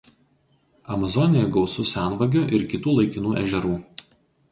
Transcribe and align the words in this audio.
Amazonijoje 0.95 1.51
gausu 1.57 1.85
senvagių 1.89 2.41
ir 2.61 2.65
kitų 2.73 2.95
laikinų 3.01 3.35
ežerų. 3.43 3.75